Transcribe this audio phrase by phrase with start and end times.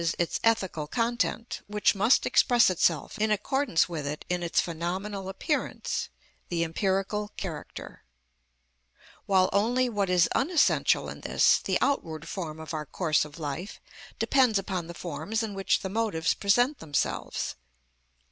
[0.17, 6.09] _,its ethical content, which must express itself in accordance with it in its phenomenal appearance,
[6.49, 8.03] the empirical character;
[9.27, 13.79] while only what is unessential in this, the outward form of our course of life,
[14.17, 17.53] depends upon the forms in which the motives present themselves.